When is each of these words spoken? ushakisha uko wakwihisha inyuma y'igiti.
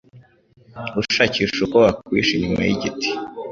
ushakisha 1.01 1.57
uko 1.65 1.75
wakwihisha 1.83 2.31
inyuma 2.35 2.61
y'igiti. 2.65 3.09